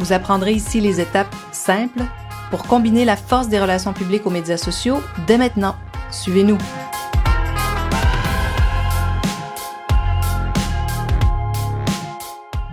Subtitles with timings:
[0.00, 2.02] Vous apprendrez ici les étapes simples
[2.50, 5.76] pour combiner la force des relations publiques aux médias sociaux dès maintenant.
[6.10, 6.58] Suivez-nous.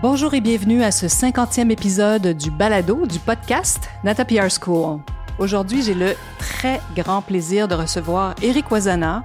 [0.02, 5.00] Bonjour et bienvenue à ce 50e épisode du balado du podcast Nata PR School.
[5.38, 9.24] Aujourd'hui, j'ai le très grand plaisir de recevoir Eric Wazana,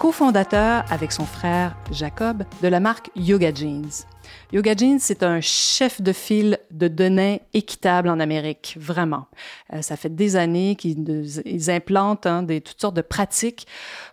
[0.00, 4.06] cofondateur avec son frère Jacob de la marque Yoga Jeans.
[4.50, 9.26] Yoga Jeans, c'est un chef de file de données équitable en Amérique, vraiment.
[9.74, 13.66] Euh, ça fait des années qu'ils implantent hein, toutes sortes de pratiques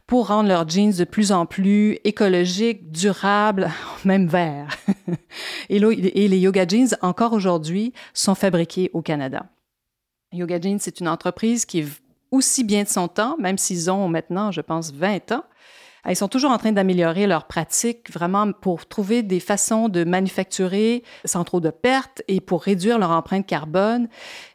[0.07, 3.71] pour rendre leurs jeans de plus en plus écologiques, durables,
[4.03, 4.77] même verts.
[5.69, 9.45] et, et les Yoga Jeans, encore aujourd'hui, sont fabriqués au Canada.
[10.33, 11.87] Yoga Jeans, c'est une entreprise qui est
[12.31, 15.43] aussi bien de son temps, même s'ils ont maintenant, je pense, 20 ans.
[16.09, 21.03] Ils sont toujours en train d'améliorer leurs pratiques vraiment pour trouver des façons de manufacturer
[21.25, 24.07] sans trop de pertes et pour réduire leur empreinte carbone.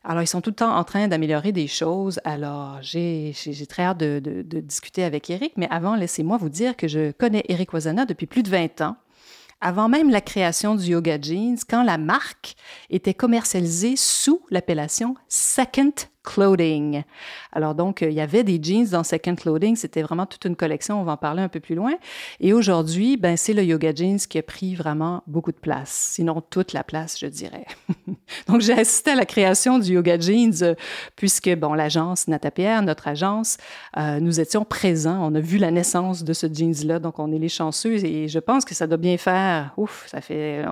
[0.02, 2.20] Alors, ils sont tout le temps en train d'améliorer des choses.
[2.24, 3.34] Alors, j'ai
[3.68, 7.44] très hâte de, de, discuter avec Eric, mais avant, laissez-moi vous dire que je connais
[7.48, 8.96] Eric Wazana depuis plus de 20 ans
[9.62, 12.56] avant même la création du Yoga Jeans, quand la marque
[12.90, 15.92] était commercialisée sous l'appellation Second
[16.24, 17.02] Clothing.
[17.52, 20.56] Alors donc, euh, il y avait des jeans dans Second Clothing, c'était vraiment toute une
[20.56, 21.92] collection, on va en parler un peu plus loin.
[22.40, 26.40] Et aujourd'hui, ben, c'est le Yoga Jeans qui a pris vraiment beaucoup de place, sinon
[26.40, 27.66] toute la place, je dirais.
[28.48, 30.74] donc, j'ai assisté à la création du Yoga Jeans euh,
[31.16, 33.56] puisque, bon, l'agence Natapierre, notre agence,
[33.96, 37.38] euh, nous étions présents, on a vu la naissance de ce jeans-là, donc on est
[37.38, 40.64] les chanceux et je pense que ça doit bien faire, ouf, ça fait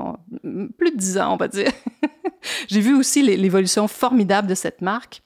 [0.79, 1.73] plus de dix ans, on va dire.
[2.69, 5.23] j'ai vu aussi l'évolution formidable de cette marque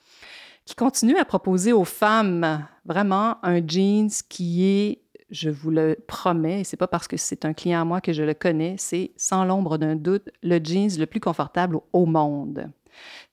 [0.64, 6.60] qui continue à proposer aux femmes vraiment un jeans qui est, je vous le promets,
[6.60, 9.12] et c'est pas parce que c'est un client à moi que je le connais, c'est
[9.16, 12.70] sans l'ombre d'un doute le jeans le plus confortable au monde.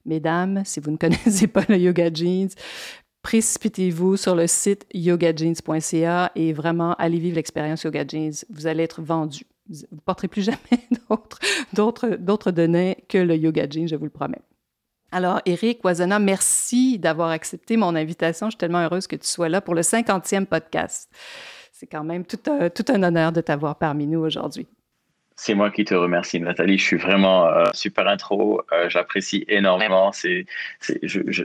[0.05, 2.49] Mesdames, si vous ne connaissez pas le yoga jeans,
[3.21, 8.33] précipitez-vous sur le site yogajeans.ca et vraiment allez vivre l'expérience yoga jeans.
[8.49, 9.45] Vous allez être vendu.
[9.69, 10.57] Vous ne porterez plus jamais
[11.73, 14.41] d'autres données que le yoga jeans, je vous le promets.
[15.11, 18.47] Alors, Eric Wazana, merci d'avoir accepté mon invitation.
[18.47, 21.11] Je suis tellement heureuse que tu sois là pour le 50e podcast.
[21.73, 24.67] C'est quand même tout un honneur de t'avoir parmi nous aujourd'hui.
[25.35, 26.77] C'est moi qui te remercie, Nathalie.
[26.77, 28.61] Je suis vraiment euh, super intro.
[28.71, 30.11] Euh, j'apprécie énormément.
[30.11, 30.45] C'est,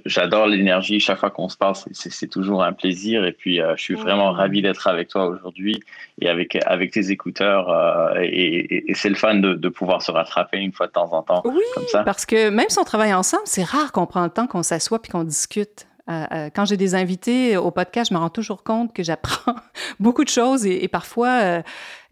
[0.04, 1.00] j'adore l'énergie.
[1.00, 3.24] Chaque fois qu'on se parle, c'est toujours un plaisir.
[3.24, 5.82] Et puis, euh, je suis vraiment ravi d'être avec toi aujourd'hui
[6.20, 8.14] et avec, avec tes écouteurs.
[8.20, 11.42] et, c'est le fun de, pouvoir se rattraper une fois de temps en temps.
[11.44, 12.03] Oui, comme ça.
[12.03, 15.00] parce que même si on travaille ensemble, c'est rare qu'on prend le temps qu'on s'assoit
[15.00, 15.86] puis qu'on discute.
[16.06, 19.56] Quand j'ai des invités au podcast, je me rends toujours compte que j'apprends
[20.00, 21.62] beaucoup de choses et, parfois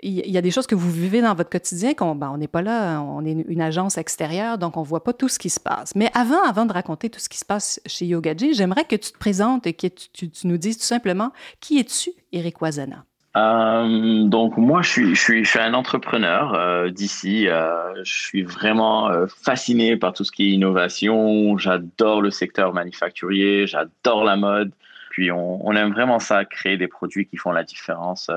[0.05, 2.62] il y a des choses que vous vivez dans votre quotidien qu'on ben, n'est pas
[2.62, 5.60] là, on est une agence extérieure, donc on ne voit pas tout ce qui se
[5.60, 5.94] passe.
[5.94, 9.12] Mais avant, avant de raconter tout ce qui se passe chez Yogaji, j'aimerais que tu
[9.12, 13.06] te présentes et que tu, nous dises tout simplement qui es-tu, Eric Wazana?
[13.37, 17.49] Euh, donc moi, je suis, je suis, je suis un entrepreneur euh, d'ici.
[17.49, 21.59] Euh, je suis vraiment fasciné par tout ce qui est innovation.
[21.59, 24.72] J'adore le secteur manufacturier, j'adore la mode.
[25.11, 28.31] Puis on, on, aime vraiment ça, créer des produits qui font la différence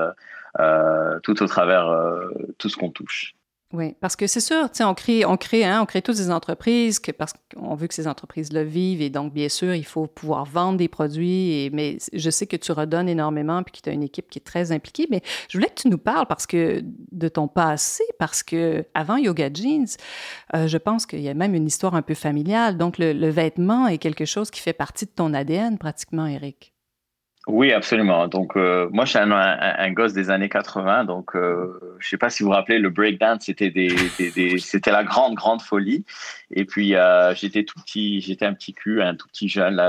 [0.60, 3.34] euh, tout au travers euh, tout ce qu'on touche.
[3.74, 7.02] Oui, parce que c'est sûr, on crée, on crée, hein, on crée toutes des entreprises
[7.18, 10.46] parce qu'on veut que ces entreprises le vivent et donc bien sûr il faut pouvoir
[10.46, 11.68] vendre des produits.
[11.74, 14.42] Mais je sais que tu redonnes énormément puis que tu as une équipe qui est
[14.42, 15.06] très impliquée.
[15.10, 15.20] Mais
[15.50, 19.50] je voulais que tu nous parles parce que de ton passé, parce que avant Yoga
[19.52, 19.98] Jeans,
[20.54, 22.78] euh, je pense qu'il y a même une histoire un peu familiale.
[22.78, 26.72] Donc le vêtement est quelque chose qui fait partie de ton ADN pratiquement, Eric.
[27.46, 28.28] Oui, absolument.
[28.28, 31.04] Donc, euh, moi, je suis un, gosse des années 80.
[31.04, 33.72] Donc, euh, je sais pas si vous vous rappelez, le breakdance, c'était
[34.58, 36.04] c'était la grande, grande folie.
[36.50, 39.80] Et puis, euh, j'étais tout petit, j'étais un petit cul, un tout petit jeune,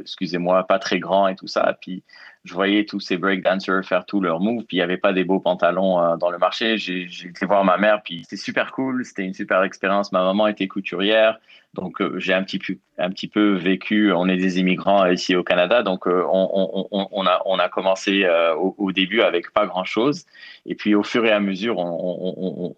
[0.00, 1.76] excusez-moi, pas très grand et tout ça.
[1.80, 2.04] Puis,
[2.44, 5.24] je voyais tous ces breakdancers faire tous leurs moves, puis il n'y avait pas des
[5.24, 6.78] beaux pantalons dans le marché.
[6.78, 10.12] J'ai été voir ma mère, puis c'était super cool, c'était une super expérience.
[10.12, 11.38] Ma maman était couturière,
[11.74, 14.12] donc euh, j'ai un petit peu un petit peu vécu.
[14.12, 17.68] On est des immigrants ici au Canada, donc euh, on, on, on, a on a
[17.68, 18.26] commencé
[18.58, 20.24] au, au, début avec pas grand chose,
[20.66, 22.74] et puis au fur et à mesure, on,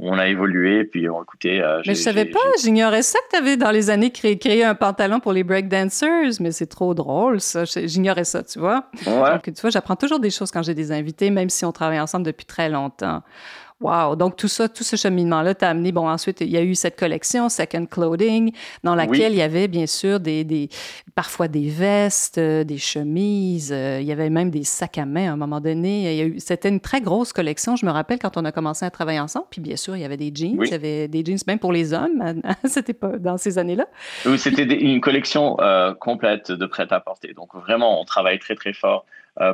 [0.00, 1.62] on, a évolué, puis on écoutait.
[1.86, 4.74] mais je savais pas, j'ignorais ça que tu avais dans les années créé, créé, un
[4.74, 7.64] pantalon pour les breakdancers, mais c'est trop drôle ça.
[7.64, 8.86] J'ignorais ça, tu vois.
[9.04, 12.00] Donc, tu vois, j'apprends toujours des choses quand j'ai des invités, même si on travaille
[12.00, 13.22] ensemble depuis très longtemps.
[13.82, 14.16] Wow!
[14.16, 15.92] Donc, tout ça, tout ce cheminement-là t'a amené.
[15.92, 18.52] Bon, ensuite, il y a eu cette collection, Second Clothing,
[18.84, 20.68] dans laquelle il y avait bien sûr des, des
[21.14, 25.30] parfois des vestes, euh, des chemises, euh, il y avait même des sacs à main
[25.30, 26.34] à un moment donné.
[26.38, 27.76] C'était une très grosse collection.
[27.76, 29.46] Je me rappelle quand on a commencé à travailler ensemble.
[29.50, 30.58] Puis, bien sûr, il y avait des jeans.
[30.62, 32.42] Il y avait des jeans même pour les hommes.
[32.64, 33.86] C'était pas dans ces années-là.
[34.26, 37.34] Oui, c'était une collection euh, complète de prêt-à-porter.
[37.34, 39.04] Donc, vraiment, on travaille très, très fort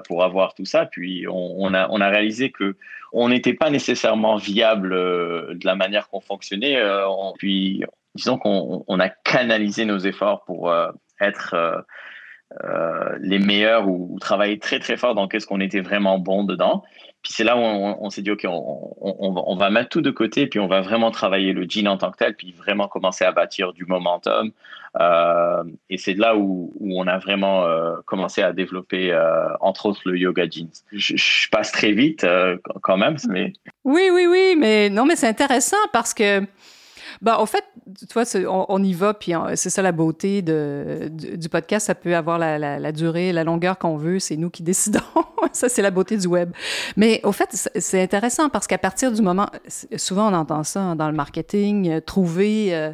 [0.06, 0.86] pour avoir tout ça.
[0.86, 2.76] Puis on, a, réalisé que
[3.12, 6.76] on n'était pas nécessairement viable euh, de la manière qu'on fonctionnait.
[6.76, 7.06] Euh,
[7.38, 7.84] puis
[8.14, 10.72] disons qu'on on a canalisé nos efforts pour
[11.20, 11.84] être
[13.20, 16.82] les meilleurs ou, travailler très très fort dans qu'est-ce qu'on était vraiment bon dedans.
[17.22, 20.60] Puis c'est là où on, s'est dit, OK, on, va mettre tout de côté, puis
[20.60, 23.72] on va vraiment travailler le jean en tant que tel, puis vraiment commencer à bâtir
[23.72, 24.52] du momentum.
[25.00, 30.02] Euh, et c'est là où, on a vraiment euh, commencé à développer, euh, entre autres,
[30.04, 30.70] le yoga jeans.
[30.92, 32.24] Je, passe très vite
[32.82, 33.52] quand même, mais...
[33.84, 36.42] Oui, oui, oui, mais non, mais c'est intéressant parce que
[37.22, 37.64] ben, au fait,
[37.98, 38.24] tu vois,
[38.68, 41.86] on, y va, puis c'est ça la beauté de, du, podcast.
[41.86, 44.18] Ça peut avoir la, la, durée, la longueur qu'on veut.
[44.18, 45.00] C'est nous qui décidons.
[45.52, 46.52] ça, c'est la beauté du web.
[46.96, 49.48] Mais au fait, c'est intéressant parce qu'à partir du moment,
[49.96, 52.92] souvent on entend ça hein, dans le marketing, euh, trouver euh,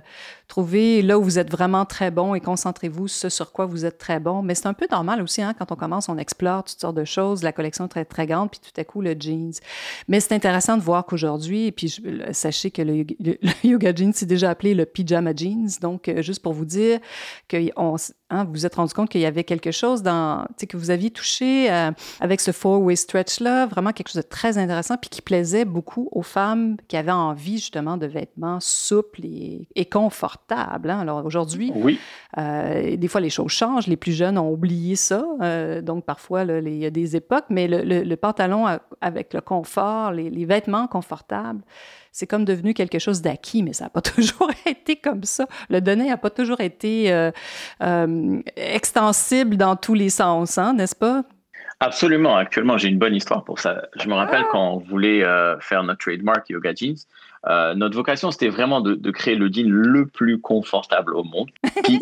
[0.54, 3.98] Trouvez là où vous êtes vraiment très bon et concentrez-vous ce sur quoi vous êtes
[3.98, 4.40] très bon.
[4.40, 7.04] Mais c'est un peu normal aussi, hein, quand on commence, on explore toutes sortes de
[7.04, 9.54] choses, la collection est très, très grande, puis tout à coup, le jeans.
[10.06, 13.04] Mais c'est intéressant de voir qu'aujourd'hui, et puis sachez que le,
[13.64, 15.70] yoga jeans, c'est déjà appelé le pyjama jeans.
[15.80, 17.00] Donc, euh, juste pour vous dire
[17.48, 17.96] que on,
[18.30, 21.10] hein, vous vous êtes rendu compte qu'il y avait quelque chose dans, que vous aviez
[21.10, 21.90] touché euh,
[22.20, 26.22] avec ce four-way stretch-là, vraiment quelque chose de très intéressant, puis qui plaisait beaucoup aux
[26.22, 31.00] femmes qui avaient envie justement de vêtements souples et, et confortables Hein.
[31.00, 31.98] Alors aujourd'hui, oui.
[32.38, 33.86] Euh, des fois les choses changent.
[33.86, 35.24] Les plus jeunes ont oublié ça.
[35.40, 38.66] Euh, donc parfois, il y a des époques, mais le, pantalon
[39.00, 41.62] avec le confort, les, vêtements confortables,
[42.14, 45.48] c'est comme devenu quelque chose d'acquis, mais ça n'a pas toujours été comme ça.
[45.68, 51.24] Le donné n'a pas toujours été euh, extensible dans tous les sens, hein, n'est-ce pas?
[51.80, 52.36] Absolument.
[52.36, 53.82] Actuellement, j'ai une bonne histoire pour ça.
[53.96, 54.48] Je me rappelle ah!
[54.52, 55.24] quand on voulait
[55.60, 56.94] faire notre trademark Yoga Jeans,
[57.46, 61.50] euh, notre vocation, c'était vraiment de, créer le jean le plus confortable au monde.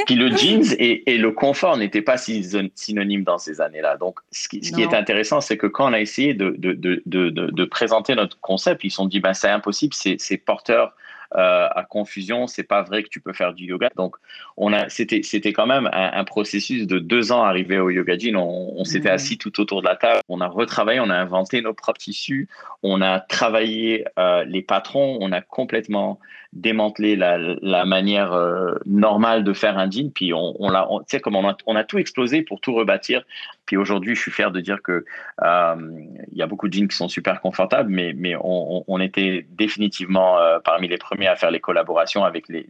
[0.06, 3.97] Puis, le jeans et, le confort n'étaient pas synonymes dans ces années-là.
[3.97, 7.65] Donc, ce qui, ce qui est intéressant, c'est que quand on a essayé de, de,
[7.65, 10.94] présenter notre concept, ils se sont dit, ben, c'est impossible, c'est porteur
[11.37, 13.90] euh, à confusion, c'est pas vrai que tu peux faire du yoga.
[13.96, 14.17] Donc,
[14.56, 18.37] on a, c'était, c'était quand même un, processus de deux ans arrivé au yoga jean.
[18.37, 19.14] On, s'était mmh.
[19.14, 22.49] assis tout autour de la table, on a retravaillé, on a inventé nos propres tissus,
[22.82, 26.19] on a travaillé euh, les patrons, on a complètement
[26.52, 30.12] démantelé la, manière euh, normale de faire un jean.
[30.12, 30.87] Puis on, l'a,
[31.22, 33.22] comme on a, tout explosé pour tout rebâtir.
[33.64, 35.04] Puis aujourd'hui, je suis fier de dire que
[35.43, 40.37] il y a beaucoup de jeans qui sont super confortables, mais, mais on, était définitivement
[40.64, 42.66] parmi les premiers à faire les collaborations avec les,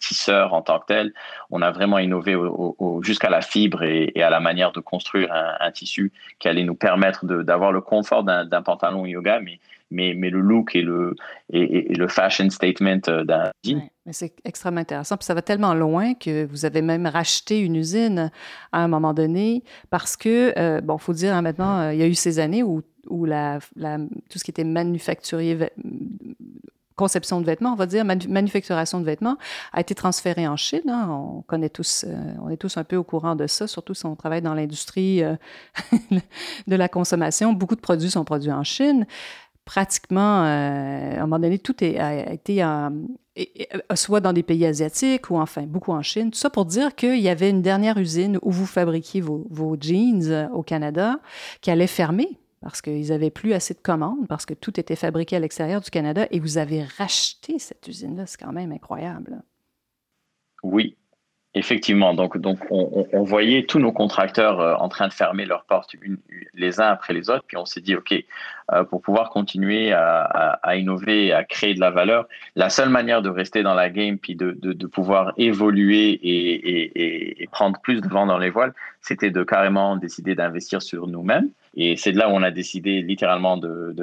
[0.00, 1.12] tisseurs en tant que tels.
[1.50, 2.36] On a vraiment innové
[3.02, 7.26] jusqu'à la fibre et, à la manière de construire un, tissu qui allait nous permettre
[7.26, 9.58] d'avoir le confort d'un pantalon yoga, mais,
[9.90, 11.14] mais, le look et le,
[12.08, 13.88] fashion statement euh, d'un jean.
[14.04, 15.16] mais c'est extrêmement intéressant.
[15.16, 18.30] Puis ça va tellement loin que vous avez même racheté une usine
[18.72, 22.02] à un moment donné parce que, euh, bon, faut dire hein, maintenant, euh, il y
[22.02, 25.70] a eu ces années où, tout ce qui était manufacturier
[26.96, 29.36] conception de vêtements, on va dire, manufacturation de vêtements,
[29.72, 30.88] a été transférée en Chine.
[30.88, 31.08] Hein.
[31.10, 34.06] On connaît tous, euh, on est tous un peu au courant de ça, surtout si
[34.06, 35.22] on travaille dans l'industrie
[36.66, 37.52] de la consommation.
[37.52, 39.06] Beaucoup de produits sont produits en Chine.
[39.66, 42.64] Pratiquement, euh, à un moment donné, tout a été
[43.94, 46.30] soit dans des pays asiatiques ou enfin beaucoup en Chine.
[46.30, 49.76] Tout ça pour dire qu'il y avait une dernière usine où vous fabriquiez vos, vos
[49.78, 51.20] jeans au Canada
[51.60, 55.36] qui allait fermer parce qu'ils n'avaient plus assez de commandes, parce que tout était fabriqué
[55.36, 58.26] à l'extérieur du Canada, et vous avez racheté cette usine-là.
[58.26, 59.42] C'est quand même incroyable.
[60.64, 60.96] Oui,
[61.56, 62.12] effectivement.
[62.12, 65.96] Donc, donc on, voyait tous nos contracteurs euh, en train de fermer leurs portes
[66.54, 68.14] les uns après les autres, puis on s'est dit, OK,
[68.72, 73.30] euh, pour pouvoir continuer à, innover, à créer de la valeur, la seule manière de
[73.30, 78.38] rester dans la game, puis de, pouvoir évoluer et, et, prendre plus de vent dans
[78.38, 81.48] les voiles, c'était de carrément décider d'investir sur nous-mêmes.
[81.76, 83.94] Et c'est de là où on a décidé littéralement de,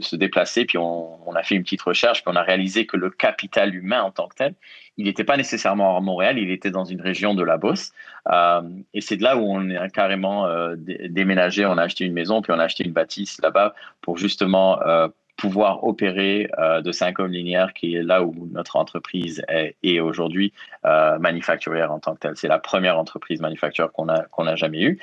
[0.00, 0.64] se déplacer.
[0.64, 3.74] Puis on, on, a fait une petite recherche, puis on a réalisé que le capital
[3.74, 4.54] humain en tant que tel,
[4.96, 7.92] il n'était pas nécessairement à Montréal, il était dans une région de la Beauce.
[8.32, 8.62] Euh,
[8.94, 12.40] et c'est de là où on a carrément euh, déménagé, on a acheté une maison,
[12.40, 17.18] puis on a acheté une bâtisse là-bas pour justement euh, pouvoir opérer euh, de cinq
[17.18, 20.52] hommes linéaires, qui est là où notre entreprise est, aujourd'hui
[20.84, 22.36] euh, manufacturière en tant que telle.
[22.36, 24.98] C'est la première entreprise manufacturière qu'on a, qu'on a jamais eue.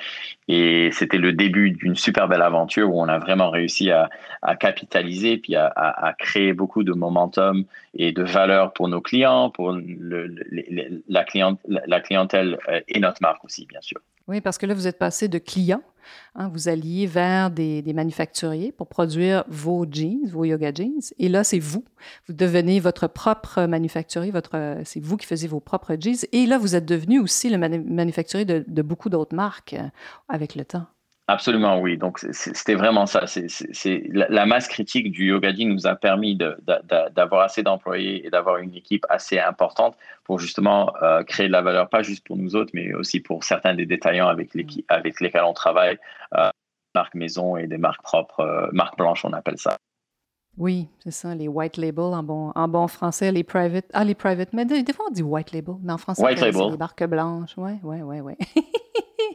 [0.48, 4.10] Et c'était le début d'une super belle aventure où on a vraiment réussi à,
[4.42, 7.64] à capitaliser puis à, à, créer beaucoup de momentum
[7.94, 10.34] et de valeur pour nos clients, pour le,
[11.08, 14.00] la, client, la clientèle euh, et notre marque aussi, bien sûr.
[14.28, 15.82] Oui, parce que là, vous êtes passé de client
[16.34, 21.00] Hein, vous alliez vers des, manufacturiers pour produire vos jeans, vos yoga jeans.
[21.18, 21.84] Et là, c'est vous.
[22.26, 24.30] Vous devenez votre propre manufacturier.
[24.30, 26.26] Votre, c'est vous qui faisiez vos propres jeans.
[26.32, 29.88] Et là, vous êtes devenu aussi le manufacturier de, beaucoup d'autres marques euh,
[30.28, 30.86] avec le temps.
[31.26, 31.96] Absolument, oui.
[31.96, 33.26] Donc, c'était vraiment ça.
[33.26, 38.74] C'est la masse critique du Yogadi nous a permis d'avoir assez d'employés et d'avoir une
[38.74, 42.72] équipe assez importante pour justement euh, créer de la valeur, pas juste pour nous autres,
[42.74, 45.98] mais aussi pour certains des détaillants avec, les, avec lesquels on travaille,
[46.34, 46.50] euh,
[46.94, 49.78] marques maison et des marques propres, euh, marques blanches, on appelle ça.
[50.58, 53.86] Oui, c'est ça, les white labels en bon, en bon français, les private.
[53.94, 56.76] Ah, les private, mais des, fois on dit white label, mais en français, c'est les
[56.76, 57.54] marques blanches.
[57.56, 58.34] Oui, oui, oui, oui.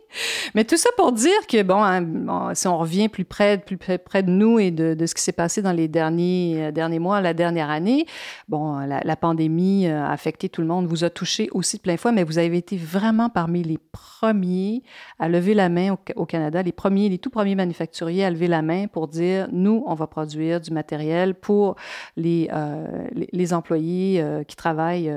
[0.56, 4.24] Mais tout ça pour dire que, bon, hein, si on revient plus près, plus près
[4.24, 7.34] de nous et de, ce qui s'est passé dans les derniers, euh, derniers mois, la
[7.34, 8.06] dernière année,
[8.48, 11.98] bon, la, pandémie euh, a affecté tout le monde, vous a touché aussi de plein
[11.98, 14.84] fois, mais vous avez été vraiment parmi les premiers
[15.20, 18.62] à lever la main au, Canada, les premiers, les tout premiers manufacturiers à lever la
[18.62, 21.76] main pour dire, nous, on va produire du matériel pour
[22.16, 25.12] les, euh, les, employés qui travaillent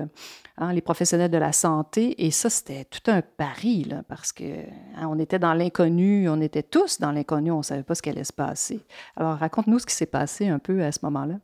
[0.58, 2.26] Hein, les professionnels de la santé.
[2.26, 6.40] Et ça, c'était tout un pari, là, parce que hein, on était dans l'inconnu, on
[6.40, 8.84] était tous dans l'inconnu, on ne savait pas ce qui allait se passer.
[9.16, 11.36] Alors, raconte-nous ce qui s'est passé un peu à ce moment-là.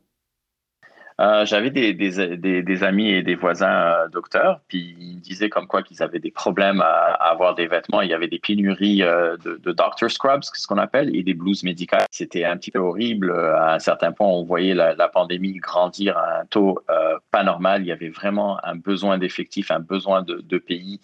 [1.19, 6.01] Euh, j'avais des, amis et des voisins euh, docteurs, puis ils disaient comme quoi qu'ils
[6.01, 8.01] avaient des problèmes à, avoir des vêtements.
[8.01, 11.33] Il y avait des pénuries euh, de, de doctor scrubs, ce qu'on appelle, et des
[11.33, 12.05] blouses médicales.
[12.09, 13.31] C'était un petit peu horrible.
[13.31, 16.79] À un certain point, on voyait la, pandémie grandir à un taux
[17.31, 17.81] pas normal.
[17.81, 20.99] Il y avait vraiment un besoin d'effectifs, un besoin de, de pays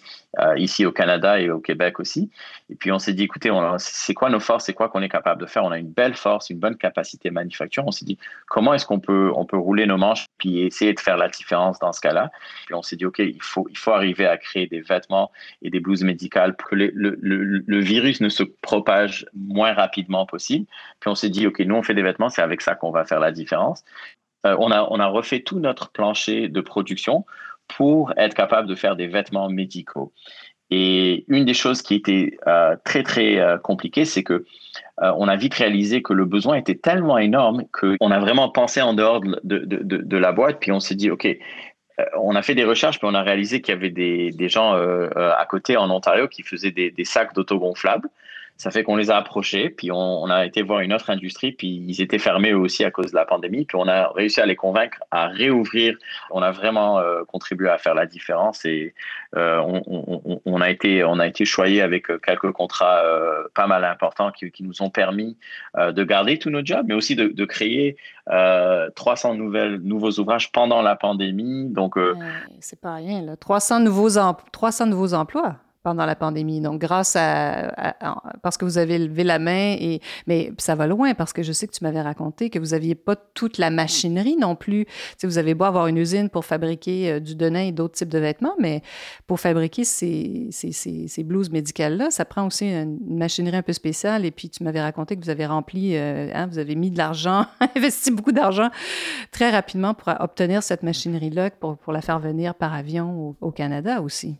[0.57, 2.29] ici au Canada et au Québec aussi.
[2.69, 5.41] Et puis on s'est dit, écoutez, c'est quoi nos forces, c'est quoi qu'on est capable
[5.41, 5.63] de faire?
[5.63, 7.84] On a une belle force, une bonne capacité manufacture.
[7.86, 8.17] On s'est dit,
[8.48, 9.98] comment est-ce qu'on peut, on peut rouler nos
[10.38, 12.31] puis essayer de faire la différence dans ce cas-là.
[12.65, 15.31] Puis on s'est dit, OK, il faut, il faut arriver à créer des vêtements
[15.62, 20.65] et des blouses médicales pour que le, le, virus ne se propage moins rapidement possible.
[21.00, 23.05] Puis on s'est dit, OK, nous, on fait des vêtements, c'est avec ça qu'on va
[23.05, 23.83] faire la différence.
[24.45, 27.25] Euh, on, a, on a refait tout notre plancher de production
[27.67, 30.13] pour être capable de faire des vêtements médicaux.
[30.72, 34.45] Et une des choses qui était euh, très, très euh, compliquée, c'est que
[35.01, 38.81] euh, on a vite réalisé que le besoin était tellement énorme qu'on a vraiment pensé
[38.81, 41.27] en dehors de, la boîte, puis on s'est dit, OK,
[42.19, 44.74] on a fait des recherches, puis on a réalisé qu'il y avait des, des gens
[44.74, 48.10] à côté en Ontario qui faisaient des, des sacs d'autogonflables.
[48.57, 51.83] Ça fait qu'on les a approchés, puis on, a été voir une autre industrie, puis
[51.88, 54.55] ils étaient fermés aussi à cause de la pandémie, puis on a réussi à les
[54.55, 55.97] convaincre à réouvrir.
[56.31, 58.93] On a vraiment euh, contribué à faire la différence et
[59.35, 59.59] euh,
[60.45, 63.03] on, a été on a été choyé avec euh, quelques contrats
[63.53, 65.38] pas mal importants qui, nous ont permis
[65.77, 67.97] de garder tous nos jobs, mais aussi de, créer
[68.27, 71.65] 300 nouvelles nouveaux ouvrages pendant la pandémie.
[71.65, 72.00] Donc
[72.62, 74.09] c'est pas rien là, 300 nouveaux
[74.51, 76.62] 300 nouveaux emplois pendant la pandémie.
[76.62, 77.96] Donc, grâce à,
[78.42, 81.51] parce que vous avez levé la main et mais ça va loin parce que je
[81.51, 84.88] sais que tu m'avais raconté que vous aviez pas toute la machinerie non plus.
[85.20, 88.10] Tu vous avez beau avoir une usine pour fabriquer euh, du denim et d'autres types
[88.10, 88.82] de vêtements, mais
[89.27, 93.74] pour fabriquer ces, ces, ces, ces blouses médicales-là, ça prend aussi une machinerie un peu
[93.74, 94.25] spéciale.
[94.25, 96.98] Et puis, tu m'avais raconté que vous avez rempli, euh, hein, vous avez mis de
[96.98, 98.72] l'argent, investi beaucoup d'argent
[99.30, 104.01] très rapidement pour obtenir cette machinerie-là, pour, pour la faire venir par avion au Canada
[104.01, 104.36] aussi.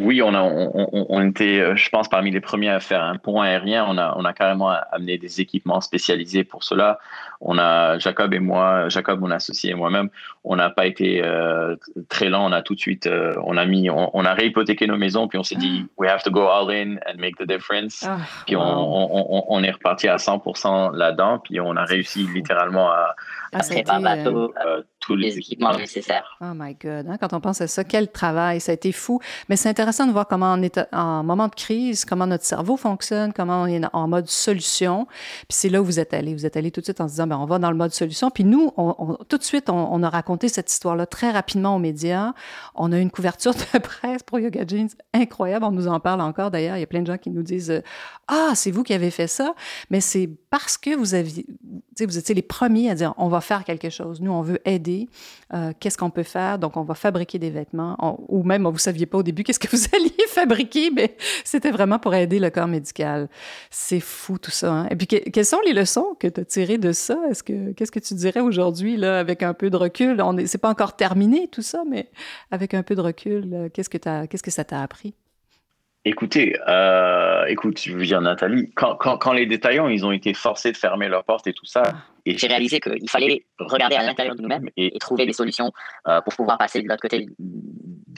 [0.00, 3.40] Oui, on, a, on, était, euh, je pense, parmi les premiers à faire un pont
[3.40, 3.84] aérien.
[3.88, 6.98] On a, on a carrément amené des équipements spécialisés pour cela.
[7.40, 10.10] On a, Jacob et moi, Jacob, mon associé et moi-même,
[10.44, 11.76] on n'a pas été euh,
[12.08, 12.46] très lent.
[12.46, 15.38] On a tout de suite, euh, on a mis, on, a réhypothéqué nos maisons, puis
[15.38, 18.04] on s'est dit, we have to go all in and make the difference.
[18.06, 23.14] Ah, puis on, est reparti à 100% là-dedans, puis on a réussi littéralement à,
[23.52, 24.52] ah, bateau,
[25.00, 26.38] tous les équipements nécessaires.
[26.40, 29.18] Oh my God, hein, quand on pense à ça, quel travail, ça a été fou.
[29.48, 32.76] Mais c'est intéressant de voir comment on est en moment de crise, comment notre cerveau
[32.76, 35.06] fonctionne, comment on est en mode solution.
[35.48, 36.34] Puis c'est là où vous êtes allé.
[36.34, 37.92] Vous êtes allé tout de suite en se disant, ben, on va dans le mode
[37.92, 38.30] solution.
[38.30, 42.32] Puis nous, on, tout de suite, on, a raconté cette histoire-là très rapidement aux médias.
[42.74, 45.64] On a une couverture de presse pour Yoga Jeans incroyable.
[45.64, 46.76] On nous en parle encore d'ailleurs.
[46.76, 47.82] Il y a plein de gens qui nous disent,
[48.28, 49.54] ah, c'est vous qui avez fait ça.
[49.90, 51.46] Mais c'est parce que vous aviez,
[51.98, 54.20] vous étiez les premiers à dire, on va faire quelque chose.
[54.20, 55.08] Nous, on veut aider.
[55.52, 56.58] Euh, qu'est-ce qu'on peut faire?
[56.58, 57.96] Donc, on va fabriquer des vêtements,
[58.28, 61.70] ou même, vous ne saviez pas au début qu'est-ce que vous alliez fabriquer, mais c'était
[61.70, 63.28] vraiment pour aider le corps médical.
[63.70, 64.72] C'est fou tout ça.
[64.72, 64.88] Hein?
[64.90, 67.16] Et puis, quelles sont les leçons que tu as tirées de ça?
[67.30, 70.20] Est-ce que, qu'est-ce que tu dirais aujourd'hui, là, avec un peu de recul?
[70.22, 72.10] On est, c'est pas encore terminé tout ça, mais
[72.50, 75.14] avec un peu de recul, qu'est-ce que, qu'est-ce que ça t'a appris?
[76.06, 80.32] Écoutez, euh, écoute, je veux dire, Nathalie, quand, quand, quand, les détaillants, ils ont été
[80.32, 81.94] forcés de fermer leurs portes et tout ça, ah.
[82.24, 85.70] et j'ai réalisé qu'il fallait regarder à l'intérieur de nous-mêmes et, trouver des solutions
[86.08, 87.26] euh, pour pouvoir passer de l'autre côté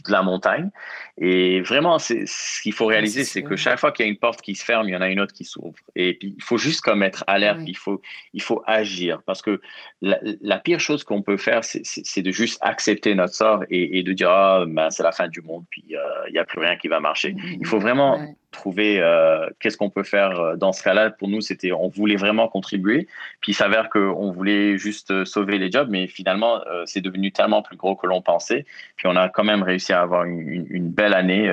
[0.07, 0.71] de la montagne.
[1.19, 4.19] Et vraiment, c'est, ce qu'il faut réaliser, c'est que chaque fois qu'il y a une
[4.19, 5.75] porte qui se ferme, il y en a une autre qui s'ouvre.
[5.95, 8.01] Et puis, il faut juste comme être alerte, il, faut,
[8.33, 9.23] il faut agir.
[9.27, 9.61] Parce que
[10.01, 13.99] la, la pire chose qu'on peut faire, c'est, c'est, de juste accepter notre sort et,
[13.99, 16.45] et de dire, ah, ben, c'est la fin du monde, puis euh, il n'y a
[16.45, 17.35] plus rien qui va marcher.
[17.61, 21.11] Il faut vraiment trouver euh, qu'est-ce qu'on peut faire euh, dans ce cas-là.
[21.11, 23.09] Pour nous, c'était on voulait vraiment contribuer.
[23.41, 27.63] Puis il s'avère qu'on voulait juste euh, sauver les jobs, mais finalement, c'est devenu tellement
[27.63, 28.65] plus gros que l'on pensait.
[28.97, 31.51] Puis on a quand même réussi à avoir une, belle année,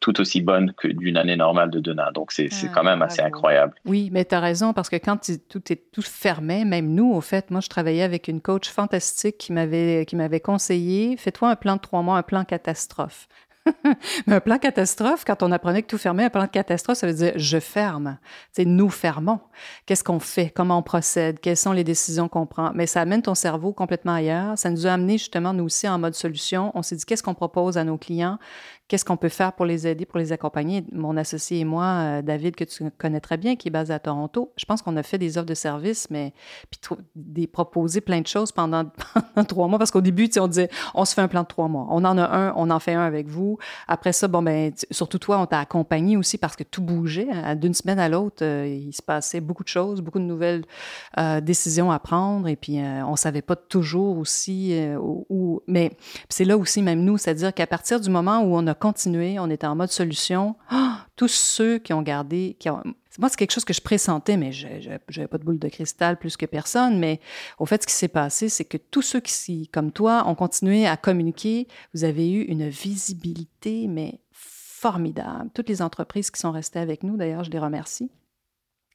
[0.00, 2.10] tout aussi bonne que d'une année normale de Dena.
[2.12, 3.74] Donc c'est ah, quand même assez incroyable.
[3.84, 5.18] Oui, mais tu as raison, parce que quand
[5.48, 9.38] tout est tout fermé, même nous, au fait, moi, je travaillais avec une coach fantastique
[9.38, 13.28] qui m'avait conseillé fais-toi un plan de trois mois, un plan catastrophe.
[14.26, 17.06] Mais un plan catastrophe, quand on apprenait que tout fermait, un plan de catastrophe, ça
[17.06, 18.18] veut dire je ferme.
[18.52, 19.40] C'est nous fermons.
[19.86, 20.50] Qu'est-ce qu'on fait?
[20.50, 21.40] Comment on procède?
[21.40, 22.72] Quelles sont les décisions qu'on prend?
[22.74, 24.58] Mais ça amène ton cerveau complètement ailleurs.
[24.58, 26.72] Ça nous a amené justement, nous aussi, en mode solution.
[26.74, 28.38] On s'est dit qu'est-ce qu'on propose à nos clients?
[28.90, 30.84] Qu'est-ce qu'on peut faire pour les aider, pour les accompagner?
[30.90, 34.00] Mon associé et moi, euh, David, que tu connais très bien, qui est basé à
[34.00, 36.32] Toronto, je pense qu'on a fait des offres de services, mais
[36.70, 36.80] puis
[37.14, 38.90] des proposé plein de choses pendant,
[39.48, 41.86] trois mois, parce qu'au début, on disait, on se fait un plan de trois mois.
[41.90, 43.58] On en a un, on en fait un avec vous.
[43.86, 47.28] Après ça, bon, ben, surtout toi, on t'a accompagné aussi parce que tout bougeait.
[47.30, 47.54] Hein.
[47.54, 50.64] D'une semaine à l'autre, euh, il se passait beaucoup de choses, beaucoup de nouvelles
[51.16, 55.92] euh, décisions à prendre, et puis on savait pas toujours aussi où, mais
[56.28, 59.48] c'est là aussi, même nous, c'est-à-dire qu'à partir du moment où on a continuer, on
[59.48, 60.56] était en mode solution.
[60.68, 60.90] Ah!
[61.20, 62.82] tous ceux qui ont gardé, qui ont,
[63.18, 66.18] moi, c'est quelque chose que je pressentais, mais je n'avais pas de boule de cristal
[66.18, 66.98] plus que personne.
[66.98, 67.20] Mais
[67.58, 70.86] au fait, ce qui s'est passé, c'est que tous ceux qui, comme toi, ont continué
[70.86, 75.50] à communiquer, vous avez eu une visibilité, mais formidable.
[75.52, 78.10] Toutes les entreprises qui sont restées avec nous, d'ailleurs, je les remercie.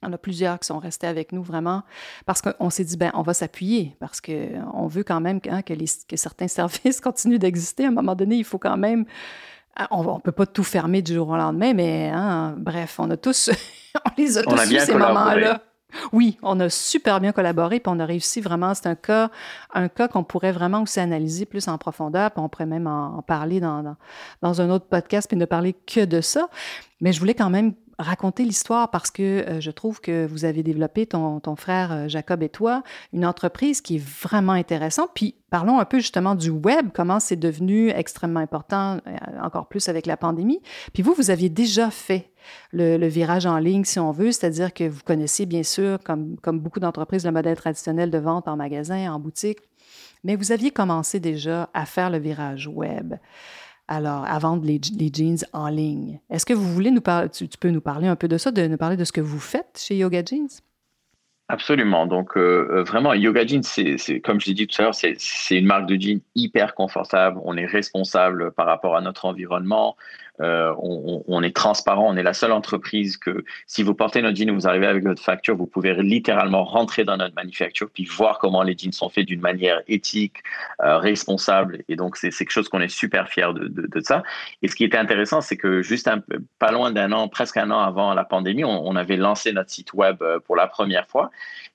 [0.02, 1.84] Il y en a plusieurs qui sont restés avec nous vraiment
[2.26, 5.76] parce qu'on s'est dit, ben, on va s'appuyer parce qu'on veut quand même hein, que,
[6.08, 7.86] que certains services continuent d'exister.
[7.86, 9.06] À un moment donné, il faut quand même
[9.92, 13.18] on ne peut pas tout fermer du jour au lendemain, mais hein, bref, on a
[13.18, 13.50] tous,
[14.06, 15.62] on les a tous eu ces moments-là.
[16.12, 18.74] Oui, on a super bien collaboré, puis on a réussi vraiment.
[18.74, 19.30] C'est un cas,
[19.74, 23.22] un cas qu'on pourrait vraiment aussi analyser plus en profondeur, puis on pourrait même en,
[23.22, 23.96] parler dans,
[24.42, 26.50] dans, un autre podcast, puis ne parler que de ça.
[27.02, 30.64] Mais je voulais quand même raconter l'histoire parce que euh, je trouve que vous avez
[30.64, 35.12] développé, ton, ton, frère euh, Jacob et toi, une entreprise qui est vraiment intéressante.
[35.14, 39.88] Puis parlons un peu justement du web, comment c'est devenu extrêmement important, euh, encore plus
[39.88, 40.62] avec la pandémie.
[40.94, 42.32] Puis vous, vous aviez déjà fait
[42.72, 46.60] le, virage en ligne, si on veut, c'est-à-dire que vous connaissez bien sûr, comme, comme
[46.60, 49.60] beaucoup d'entreprises, le modèle traditionnel de vente en magasin, en boutique,
[50.24, 53.16] mais vous aviez commencé déjà à faire le virage web
[53.88, 54.80] alors, à vendre les,
[55.14, 56.20] jeans en ligne.
[56.30, 58.66] Est-ce que vous voulez nous parler, tu, peux nous parler un peu de ça, de
[58.68, 60.50] nous parler de ce que vous faites chez Yoga Jeans?
[61.48, 62.08] Absolument.
[62.08, 65.16] Donc, euh, euh, vraiment, Yoga Jeans, c'est, comme je l'ai dit tout à l'heure, c'est,
[65.52, 67.40] une marque de jeans hyper confortable.
[67.44, 69.96] On est responsable par rapport à notre environnement.
[70.42, 74.50] Euh, on, est transparent, on est la seule entreprise que si vous portez notre jean
[74.50, 78.40] et vous arrivez avec votre facture, vous pouvez littéralement rentrer dans notre manufacture puis voir
[78.40, 80.38] comment les jeans sont faits d'une manière éthique,
[80.82, 81.84] euh, responsable.
[81.88, 84.24] Et donc, c'est quelque chose qu'on est super fier de, ça.
[84.62, 86.22] Et ce qui était intéressant, c'est que juste un
[86.60, 89.94] pas loin d'un an, presque un an avant la pandémie, on, avait lancé notre site
[89.94, 91.32] web euh, pour la première fois.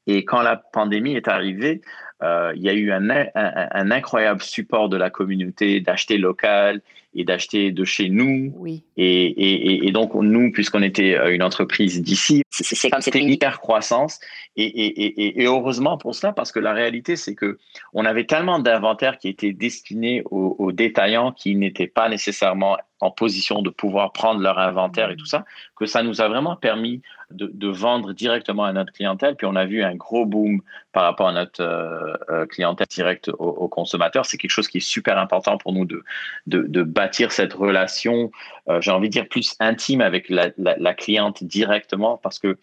[0.06, 1.80] Et quand la pandémie est arrivée,
[2.22, 6.82] il y a eu un, un, incroyable support de la communauté d'acheter local
[7.14, 8.52] et d'acheter de chez nous.
[8.56, 8.84] Oui.
[8.96, 13.30] Et, et, et donc, nous, puisqu'on était euh, une entreprise d'ici, c'est comme c'était une
[13.30, 14.20] hyper croissance.
[14.56, 17.58] Et, et, heureusement pour cela, parce que la réalité, c'est que
[17.92, 23.10] on avait tellement d'inventaires qui étaient destinés aux, aux détaillants qui n'étaient pas nécessairement en
[23.10, 25.44] position de pouvoir prendre leur inventaire et tout ça,
[25.76, 29.36] que ça nous a vraiment permis de, vendre directement à notre clientèle.
[29.36, 30.60] Puis on a vu un gros boom
[30.92, 34.26] par rapport à notre euh, euh, clientèle directe aux, consommateurs.
[34.26, 36.02] C'est quelque chose qui est super important pour nous de,
[36.46, 38.30] de, bâtir cette relation,
[38.68, 42.58] euh, j'ai envie de dire, plus intime avec la, la, cliente directement parce que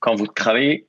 [0.00, 0.86] quand vous travaillez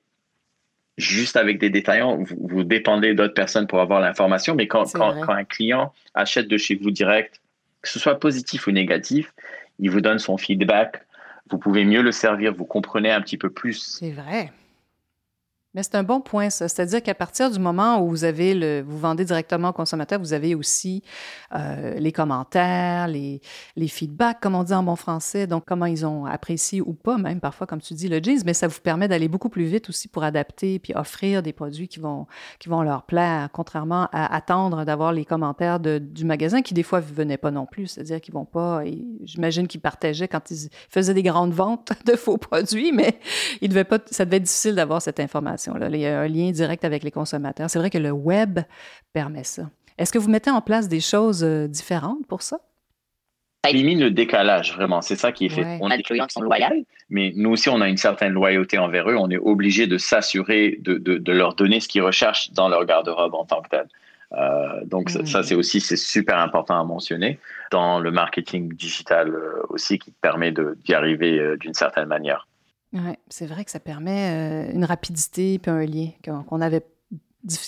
[0.98, 5.34] juste avec des détaillants, vous, dépendez d'autres personnes pour avoir l'information, mais quand, quand, quand,
[5.34, 7.40] un client achète de chez vous direct,
[7.84, 9.32] que ce soit positif ou négatif,
[9.78, 11.04] il vous donne son feedback,
[11.52, 14.00] vous pouvez mieux le servir, vous comprenez un petit peu plus.
[14.00, 14.52] C'est vrai.
[15.74, 16.68] Mais c'est un bon point, ça.
[16.68, 20.34] C'est-à-dire qu'à partir du moment où vous avez le, vous vendez directement au consommateur, vous
[20.34, 21.04] avez aussi
[21.54, 23.42] euh, les commentaires, les,
[23.76, 27.18] les feedbacks, comme on dit en bon français, donc comment ils ont apprécié ou pas,
[27.18, 29.90] même parfois, comme tu dis, le jeans, mais ça vous permet d'aller beaucoup plus vite
[29.90, 32.28] aussi pour adapter puis offrir des produits qui vont,
[32.60, 37.02] qui vont leur plaire, contrairement à attendre d'avoir les commentaires du magasin qui, des fois,
[37.02, 37.88] ne venaient pas non plus.
[37.88, 38.84] C'est-à-dire qu'ils vont pas,
[39.24, 43.20] j'imagine qu'ils partageaient quand ils faisaient des grandes ventes de faux produits, mais
[43.62, 45.67] ils devaient pas, ça devait être difficile d'avoir cette information.
[45.76, 47.70] Il y a un lien direct avec les consommateurs.
[47.70, 48.60] C'est vrai que le web
[49.14, 49.64] permet ça.
[49.98, 52.60] Est-ce que vous mettez en place des choses euh, différentes pour ça?
[53.66, 55.02] Ça élimine le décalage, vraiment.
[55.02, 55.80] C'est ça qui est fait.
[55.82, 56.86] On a des clients qui sont loyaux.
[57.10, 59.16] Mais nous aussi, on a une certaine loyauté envers eux.
[59.18, 63.46] On est obligé de s'assurer de, leur donner ce qu'ils recherchent dans leur garde-robe en
[63.46, 63.88] tant que tel.
[64.34, 67.40] Euh, donc ça, c'est aussi c'est super important à mentionner
[67.72, 72.47] dans le marketing digital euh, aussi qui permet d'y arriver d'une certaine manière.
[72.94, 76.84] Oui, c'est vrai que ça permet euh, une rapidité puis un lien qu'on avait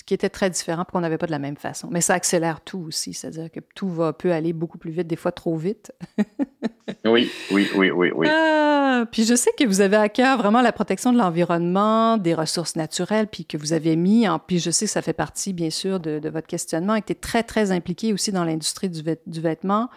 [0.05, 1.87] qui était très différent qu'on n'avait pas de la même façon.
[1.91, 5.15] Mais ça accélère tout aussi, c'est-à-dire que tout va peut aller beaucoup plus vite, des
[5.15, 5.93] fois trop vite.
[7.05, 8.27] oui, oui, oui, oui, oui.
[8.29, 12.33] Ah, puis je sais que vous avez à cœur vraiment la protection de l'environnement, des
[12.33, 15.53] ressources naturelles, puis que vous avez mis, en, puis je sais que ça fait partie,
[15.53, 18.89] bien sûr, de, votre questionnement, et que tu es très, très impliqué aussi dans l'industrie
[18.89, 19.89] du, du, vêtement.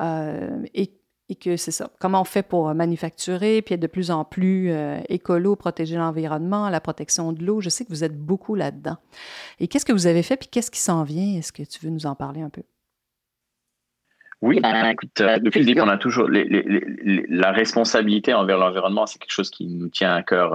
[0.00, 0.92] Euh, et
[1.28, 1.90] et que c'est ça.
[1.98, 5.96] Comment on fait pour euh, manufacturer, puis être de plus en plus euh, écolo, protéger
[5.96, 7.60] l'environnement, la protection de l'eau?
[7.60, 8.96] Je sais que vous êtes beaucoup là-dedans.
[9.58, 11.38] Et qu'est-ce que vous avez fait, puis qu'est-ce qui s'en vient?
[11.38, 12.62] Est-ce que tu veux nous en parler un peu?
[14.42, 19.18] Oui, ben, écoute, euh, depuis le début, on a toujours la responsabilité envers l'environnement, c'est
[19.18, 20.52] quelque chose qui nous tient à cœur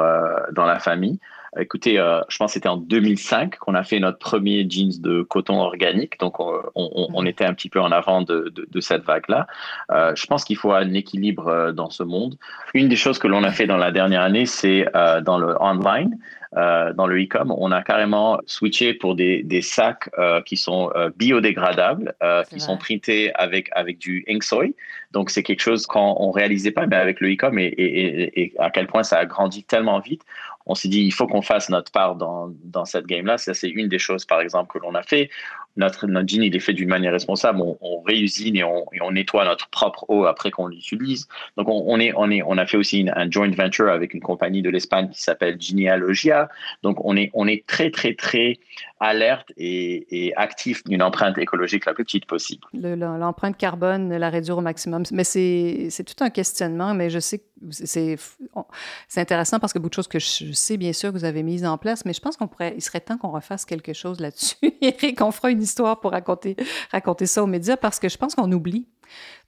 [0.53, 1.19] dans la famille.
[1.59, 5.21] Écoutez, euh, je pense que c'était en 2005 qu'on a fait notre premier jeans de
[5.21, 8.79] coton organique, donc on, on, on était un petit peu en avant de, de, de
[8.79, 9.47] cette vague-là.
[9.91, 12.37] Euh, je pense qu'il faut un équilibre euh, dans ce monde.
[12.73, 15.61] Une des choses que l'on a fait dans la dernière année, c'est euh, dans le
[15.61, 16.17] online.
[16.57, 20.91] Euh, dans le e-com, on a carrément switché pour des, des sacs euh, qui sont
[20.95, 22.13] euh, biodégradables,
[22.49, 24.75] qui sont printés avec, avec du Inksoy.
[25.13, 28.53] Donc, c'est quelque chose qu'on ne réalisait pas, mais avec le e-com et, et, et,
[28.59, 30.23] à quel point ça a grandi tellement vite,
[30.65, 33.37] on s'est dit, il faut qu'on fasse notre part dans, dans cette game-là.
[33.37, 35.29] Ça, c'est une des choses, par exemple, que l'on a fait
[35.77, 37.61] notre, notre il est fait d'une manière responsable.
[37.61, 41.27] On, réusine et on, et on, nettoie notre propre eau après qu'on l'utilise.
[41.55, 44.21] Donc, on, est, on, est, on a fait aussi une, un joint venture avec une
[44.21, 46.49] compagnie de l'Espagne qui s'appelle Genealogia.
[46.83, 48.57] Donc, on est, on est très, très, très
[48.99, 52.67] alerte et, et actif d'une empreinte écologique la plus petite possible.
[52.73, 55.03] L'empreinte carbone, la réduire au maximum.
[55.11, 57.45] Mais c'est tout un questionnement, mais je sais que
[57.87, 61.43] c'est intéressant parce que beaucoup de choses que je sais bien sûr que vous avez
[61.43, 64.19] mises en place, mais je pense qu'on pourrait, il serait temps qu'on refasse quelque chose
[64.19, 64.55] là-dessus.
[64.81, 66.55] Eric, on fera une histoire pour raconter,
[66.91, 68.87] raconter ça aux médias parce que je pense qu'on oublie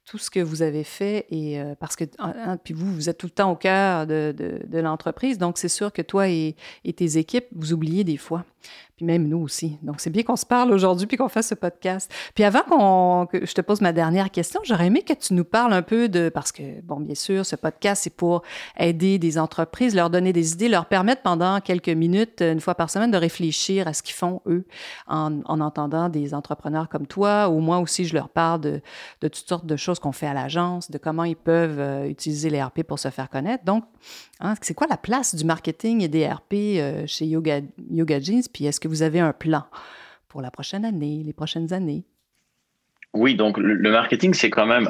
[0.04, 2.04] tout ce que vous avez fait et euh, parce que
[2.62, 5.92] puis vous vous êtes tout le temps au cœur de, de, l'entreprise donc c'est sûr
[5.92, 6.56] que toi et,
[6.96, 8.44] tes équipes vous oubliez des fois
[8.96, 9.76] puis même nous aussi.
[9.82, 12.12] Donc, c'est bien qu'on se parle aujourd'hui puis qu'on fasse ce podcast.
[12.34, 15.44] Puis avant qu'on, que je te pose ma dernière question, j'aurais aimé que tu nous
[15.44, 18.42] parles un peu de, parce que, bon, bien sûr, ce podcast, c'est pour
[18.78, 22.88] aider des entreprises, leur donner des idées, leur permettre pendant quelques minutes, une fois par
[22.88, 24.64] semaine, de réfléchir à ce qu'ils font, eux,
[25.08, 28.80] en, en entendant des entrepreneurs comme toi, ou moi aussi, je leur parle de,
[29.22, 32.50] de toutes sortes de choses qu'on fait à l'agence, de comment ils peuvent euh, utiliser
[32.50, 33.64] les RP pour se faire connaître.
[33.64, 33.84] Donc,
[34.40, 38.42] hein, c'est quoi la place du marketing et des RP euh, chez Yoga, Yoga Jeans?
[38.52, 39.64] Puis est-ce que vous avez un plan
[40.28, 42.04] pour la prochaine année, les prochaines années?
[43.12, 44.88] Oui, donc le, marketing, c'est quand même,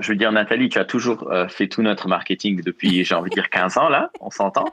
[0.00, 3.28] je veux dire, Nathalie, tu as toujours euh, fait tout notre marketing depuis, j'ai envie
[3.28, 4.64] de dire, 15 ans, là, on s'entend.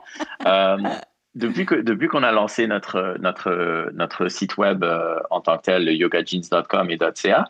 [1.36, 5.64] Depuis que depuis qu'on a lancé notre notre notre site web euh, en tant que
[5.64, 7.44] tel, yogajeans.com et .ca,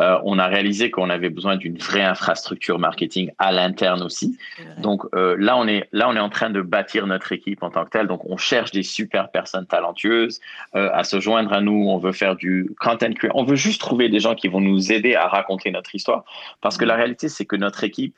[0.00, 4.38] euh, on a réalisé qu'on avait besoin d'une vraie infrastructure marketing à l'interne aussi.
[4.78, 7.68] Donc euh, là on est là on est en train de bâtir notre équipe en
[7.68, 8.06] tant que tel.
[8.06, 10.40] Donc on cherche des super personnes talentueuses
[10.72, 11.90] à se joindre à nous.
[11.90, 13.10] On veut faire du content.
[13.34, 16.24] On veut juste trouver des gens qui vont nous aider à raconter notre histoire
[16.62, 18.16] parce que la réalité c'est que notre équipe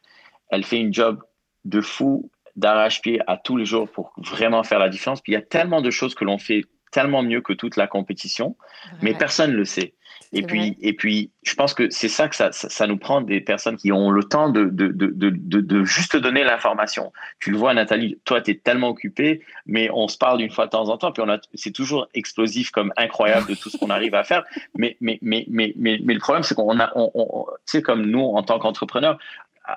[0.50, 1.24] elle fait une job
[1.64, 5.20] de fou d'arrache-pied à tous les jours pour vraiment faire la différence.
[5.20, 7.86] Puis il y a tellement de choses que l'on fait tellement mieux que toute la
[7.86, 8.56] compétition,
[9.02, 9.94] mais personne ne le sait.
[10.32, 13.40] Et puis, et puis, je pense que c'est ça que ça, ça, nous prend des
[13.40, 17.12] personnes qui ont le temps de, de, de, de, de juste donner l'information.
[17.40, 20.66] Tu le vois, Nathalie, toi, tu es tellement occupée, mais on se parle d'une fois
[20.66, 21.22] de temps en temps, puis
[21.54, 24.44] c'est toujours explosif comme incroyable de tout ce qu'on arrive à faire.
[24.76, 27.82] Mais, mais, mais, mais, mais, mais le problème, c'est qu'on a, on, on, tu sais,
[27.82, 29.18] comme nous, en tant qu'entrepreneurs,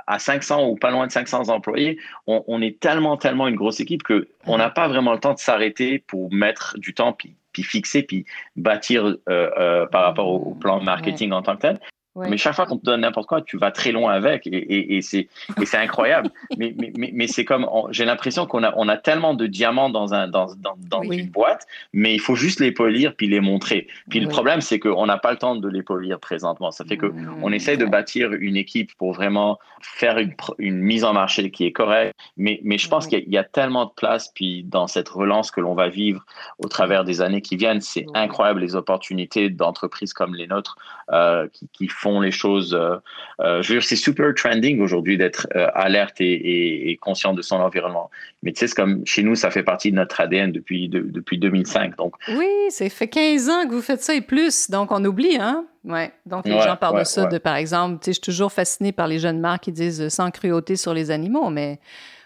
[0.08, 4.04] à 500 ou pas loin de 500 employés, on, est tellement, tellement une grosse équipe
[4.04, 7.63] que on n'a pas vraiment le temps de s'arrêter pour mettre du temps, puis, puis
[7.63, 8.25] fixer, puis
[8.56, 11.80] bâtir euh, euh, par rapport au, plan marketing en tant que tel.
[12.15, 15.02] Mais chaque fois qu'on te donne n'importe quoi, tu vas très loin avec et, et,
[15.02, 15.28] c'est
[15.74, 16.30] incroyable.
[16.58, 20.13] mais mais, mais, c'est comme, j'ai l'impression qu'on a, on a tellement de diamants dans,
[20.13, 23.88] un, dans, dans, dans une boîte, mais il faut juste les polir puis les montrer.
[24.10, 26.71] Puis le problème, c'est qu'on n'a pas le temps de les polir présentement.
[26.71, 27.43] Ça fait qu'on mmh.
[27.43, 31.65] on essaie de bâtir une équipe pour vraiment faire une, une mise en marché qui
[31.65, 32.15] est correcte.
[32.38, 35.62] Mais, mais je pense qu'il y, a tellement de place puis dans cette relance que
[35.62, 36.26] l'on va vivre
[36.60, 40.76] au travers des années qui viennent, c'est incroyable les opportunités d'entreprises comme les nôtres
[41.12, 42.73] euh, qui, qui font les choses.
[42.73, 42.97] Euh,
[43.39, 47.57] euh, je veux dire, c'est super trending aujourd'hui d'être euh, alerte et, conscient de son
[47.57, 48.09] environnement.
[48.43, 51.37] Mais tu sais, c'est comme chez nous, ça fait partie de notre ADN depuis, depuis
[51.37, 51.95] 2005.
[51.97, 54.69] Donc, oui, ça fait 15 ans que vous faites ça et plus.
[54.69, 55.65] Donc, on oublie, hein?
[55.83, 56.11] Ouais.
[56.25, 58.91] Donc, les gens parlent de ça, de, par exemple, tu sais, je suis toujours fascinée
[58.91, 61.79] par les jeunes marques qui disent sans cruauté sur les animaux, mais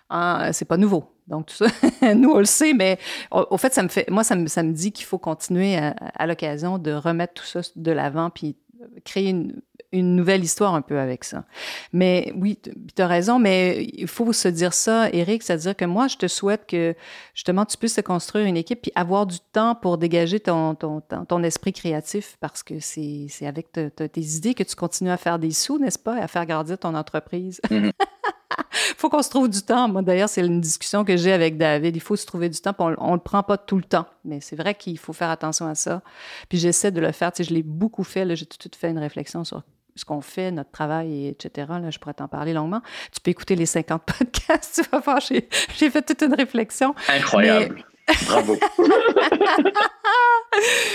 [0.10, 1.12] hein, c'est pas nouveau.
[1.28, 1.68] Donc, tout ça,
[2.14, 3.00] nous, on le sait, mais
[3.32, 5.96] au, fait, ça me fait, moi, ça me, ça me dit qu'il faut continuer à,
[6.16, 8.56] à l'occasion de remettre tout ça de l'avant, puis
[9.04, 9.62] créer une,
[9.96, 11.46] une nouvelle histoire un peu avec ça.
[11.94, 12.60] Mais oui,
[12.96, 16.28] tu as raison, mais il faut se dire ça, Eric, c'est-à-dire que moi, je te
[16.28, 16.96] souhaite que
[17.34, 21.02] justement tu puisses te construire une équipe puis avoir du temps pour dégager ton, ton,
[21.02, 25.52] ton, esprit créatif parce que c'est avec tes idées que tu continues à faire des
[25.52, 27.62] sous, n'est-ce pas, et à faire grandir ton entreprise.
[27.70, 27.92] Mm-hmm.
[28.98, 29.88] faut qu'on se trouve du temps.
[29.88, 31.96] Moi, d'ailleurs, c'est une discussion que j'ai avec David.
[31.96, 34.06] Il faut se trouver du temps, on ne le prend pas tout le temps.
[34.24, 36.02] Mais c'est vrai qu'il faut faire attention à ça.
[36.50, 37.32] Puis j'essaie de le faire.
[37.32, 38.36] Tu sais, je l'ai beaucoup fait.
[38.36, 39.64] J'ai tout, tout fait une réflexion sur
[39.96, 41.68] ce qu'on fait, notre travail, etc.
[41.82, 42.82] Là, je pourrais t'en parler longuement.
[43.14, 45.48] Tu peux écouter les 50 podcasts, tu vas voir, j'ai,
[45.90, 46.94] fait toute une réflexion.
[47.10, 47.86] Incroyable.
[48.28, 48.58] Bravo.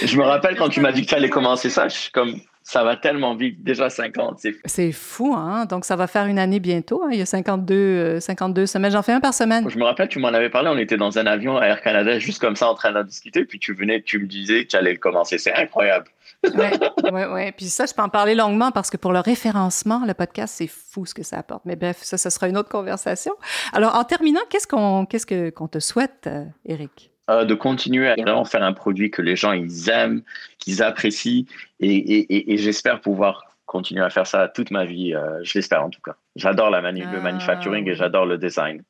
[0.04, 2.40] je me rappelle quand tu m'as dit que tu allais commencer ça, je suis comme,
[2.70, 4.46] ça va tellement vite, déjà 50.
[4.64, 5.64] C'est fou, hein?
[5.64, 7.02] Donc, ça va faire une année bientôt.
[7.02, 7.08] Hein?
[7.10, 8.92] Il y a 52, 52 euh, semaines.
[8.92, 9.68] J'en fais un par semaine.
[9.68, 12.20] Je me rappelle, tu m'en avais parlé, on était dans un avion à Air Canada,
[12.20, 14.76] juste comme ça, en train d'en discuter, puis tu venais, tu me disais que tu
[14.76, 15.36] allais le commencer.
[15.36, 16.06] C'est incroyable.
[16.44, 16.68] oui,
[17.12, 17.52] oui, oui.
[17.52, 20.68] Puis ça, je peux en parler longuement parce que pour le référencement, le podcast, c'est
[20.68, 21.64] fou ce que ça apporte.
[21.64, 23.32] Mais bref, ça, ce sera une autre conversation.
[23.72, 27.09] Alors, en terminant, qu'est-ce qu'on qu'est-ce que, qu'on te souhaite, euh, Eric?
[27.30, 30.22] Euh, de continuer à vraiment faire un produit que les gens ils aiment,
[30.58, 31.44] qu'ils apprécient,
[31.78, 35.14] et, et, et, j'espère pouvoir continuer à faire ça toute ma vie.
[35.14, 36.16] Euh, je l'espère en tout cas.
[36.34, 38.82] J'adore la manu le ah, manufacturing et j'adore le design.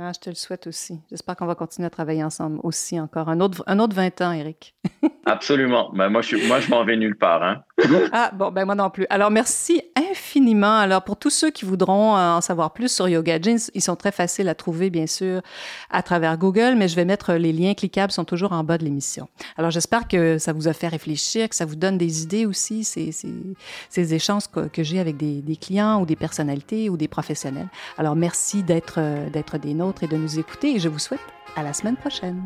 [0.00, 1.00] Ah, je te le souhaite aussi.
[1.10, 3.28] J'espère qu'on va continuer à travailler ensemble aussi encore.
[3.28, 4.76] Un autre, un autre 20 ans, Eric.
[5.26, 5.90] Absolument.
[5.92, 7.42] Ben, moi, je, moi, je m'en vais nulle part.
[7.42, 7.64] Hein.
[8.12, 9.06] ah, bon, ben moi non plus.
[9.10, 10.78] Alors, merci infiniment.
[10.78, 13.96] Alors, pour tous ceux qui voudront euh, en savoir plus sur Yoga Jeans, ils sont
[13.96, 15.42] très faciles à trouver, bien sûr,
[15.90, 18.84] à travers Google, mais je vais mettre les liens cliquables, sont toujours en bas de
[18.84, 19.28] l'émission.
[19.56, 22.84] Alors, j'espère que ça vous a fait réfléchir, que ça vous donne des idées aussi,
[22.84, 23.34] ces, ces,
[23.90, 27.68] ces échanges que, que j'ai avec des, des, clients ou des personnalités ou des professionnels.
[27.98, 31.20] Alors, merci d'être euh, d'être des nôtres et de nous écouter et je vous souhaite
[31.56, 32.44] à la semaine prochaine.